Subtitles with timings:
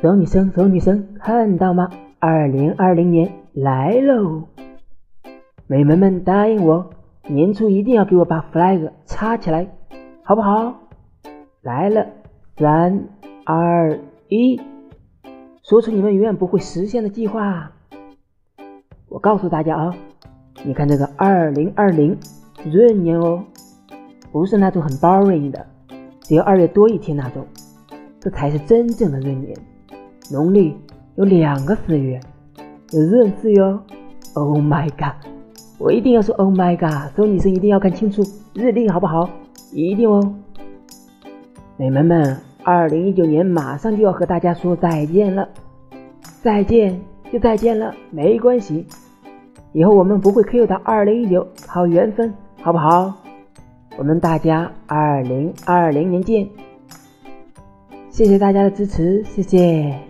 [0.00, 1.90] 所有女生，所有女生，看到吗？
[2.20, 4.44] 二零二零年来喽！
[5.66, 6.88] 美眉们答应我，
[7.28, 9.68] 年初一定要给我把 flag 插起来，
[10.22, 10.74] 好不好？
[11.60, 12.06] 来了，
[12.56, 13.08] 三
[13.44, 13.98] 二
[14.28, 14.58] 一，
[15.62, 17.70] 说出你们永远不会实现的计划。
[19.10, 19.94] 我告诉大家啊，
[20.64, 22.16] 你看这个二零二零
[22.72, 23.44] 闰年哦，
[24.32, 25.66] 不是那种很 boring 的，
[26.22, 27.46] 只有二月多一天那种，
[28.18, 29.54] 这才是真正的闰年。
[30.28, 30.76] 农历
[31.16, 32.20] 有两个四月，
[32.90, 33.82] 有闰四月哦。
[34.34, 35.14] Oh my god！
[35.78, 37.14] 我一定要说 Oh my god！
[37.16, 38.22] 所有女生一定要看清楚
[38.54, 39.28] 日历，好不好？
[39.72, 40.34] 一定哦。
[41.76, 45.48] 美眉们，二零一九年马上就要和大家说再见了，
[46.42, 47.00] 再见
[47.32, 48.86] 就再见了，没关系。
[49.72, 53.14] 以后我们不会 Q 到二零一九，好缘分，好不好？
[53.96, 56.48] 我们大家二零二零年见！
[58.10, 60.09] 谢谢大家的支持，谢谢。